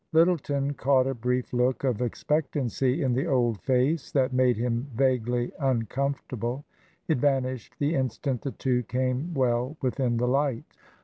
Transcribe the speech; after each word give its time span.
Lyttleton 0.13 0.73
caught 0.75 1.05
a 1.05 1.13
brief 1.13 1.53
look 1.53 1.83
of 1.83 2.01
expectancy 2.01 3.03
in 3.03 3.13
the 3.13 3.27
old 3.27 3.61
face 3.61 4.11
that 4.13 4.33
made 4.33 4.57
him 4.57 4.87
vaguely 4.95 5.51
uncomfortable. 5.59 6.65
It 7.07 7.19
vanished 7.19 7.75
the 7.77 7.93
instant 7.93 8.41
the 8.41 8.49
two 8.49 8.81
came 8.81 9.31
well 9.35 9.77
within 9.79 10.17
the 10.17 10.27
light. 10.27 10.63